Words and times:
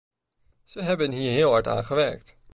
Ze 0.63 0.81
hebben 0.81 1.11
hier 1.11 1.31
heel 1.31 1.49
hard 1.51 1.67
aan 1.67 1.83
gewerkt. 1.83 2.37